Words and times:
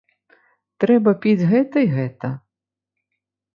Трэба 0.83 1.11
піць 1.27 1.47
гэта 1.53 1.85
і 1.85 1.91
гэта. 1.95 2.33